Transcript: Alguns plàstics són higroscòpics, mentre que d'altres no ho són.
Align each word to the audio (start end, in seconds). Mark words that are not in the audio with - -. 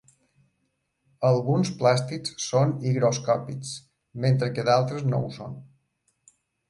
Alguns 1.27 1.69
plàstics 1.81 2.33
són 2.45 2.73
higroscòpics, 2.87 3.75
mentre 4.25 4.49
que 4.57 4.65
d'altres 4.71 5.07
no 5.13 5.21
ho 5.27 5.31
són. 5.37 5.59